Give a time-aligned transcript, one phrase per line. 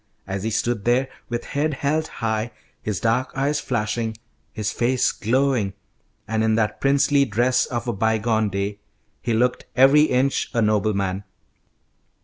[0.25, 2.49] As he stood there, with head held high,
[2.81, 4.17] his dark eyes flashing,
[4.51, 5.73] his face glowing,
[6.27, 8.79] and in that princely dress of a bygone day,
[9.21, 11.23] he looked every inch a nobleman.